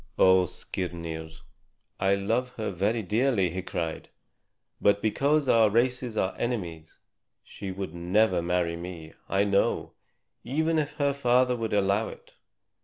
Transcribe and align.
"Oh, 0.17 0.45
Skirnir, 0.47 1.29
I 1.99 2.15
love 2.15 2.53
her 2.53 2.71
very 2.71 3.03
dearly," 3.03 3.51
he 3.51 3.61
cried; 3.61 4.09
"but 4.81 4.99
because 4.99 5.47
our 5.47 5.69
races 5.69 6.17
are 6.17 6.33
enemies 6.39 6.97
she 7.43 7.69
would 7.71 7.93
never 7.93 8.41
marry 8.41 8.75
me, 8.75 9.13
I 9.29 9.43
know, 9.43 9.91
even 10.43 10.79
if 10.79 10.93
her 10.93 11.13
father 11.13 11.55
would 11.55 11.71
allow 11.73 12.07
it. 12.07 12.33